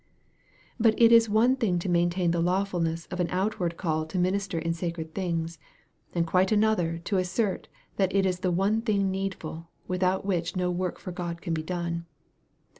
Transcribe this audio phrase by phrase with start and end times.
[0.79, 4.57] But it is one thing to maintain the lawfulness of an outward call to minister
[4.57, 5.59] in sacred things,
[6.15, 10.71] and quite another to assert that it is the one thing needful, without which no
[10.71, 12.07] work for God can be done.